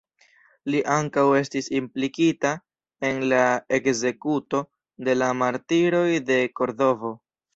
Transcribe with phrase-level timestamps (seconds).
[0.75, 2.53] Li ankaŭ estis implikita
[3.09, 3.43] en la
[3.79, 4.63] ekzekuto
[5.09, 7.13] de la "Martiroj de Kordovo".